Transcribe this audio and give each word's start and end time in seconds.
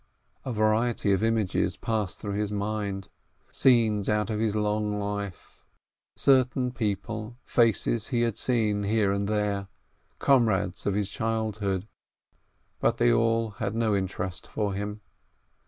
A 0.43 0.51
variety 0.51 1.11
of 1.11 1.21
images 1.21 1.77
passed 1.77 2.19
through 2.19 2.33
his 2.33 2.51
mind, 2.51 3.09
scenes 3.51 4.09
out 4.09 4.31
of 4.31 4.39
his 4.39 4.55
long 4.55 4.99
life, 4.99 5.63
certain 6.17 6.71
people, 6.71 7.37
faces 7.43 8.07
he 8.07 8.21
had 8.21 8.35
seen 8.35 8.81
here 8.81 9.11
and 9.11 9.27
there, 9.27 9.67
comrades 10.17 10.87
of 10.87 10.95
his 10.95 11.11
childhood, 11.11 11.87
but 12.79 12.97
they 12.97 13.13
all 13.13 13.51
had 13.61 13.75
no 13.75 13.95
interest 13.95 14.47
for 14.47 14.73
him. 14.73 15.01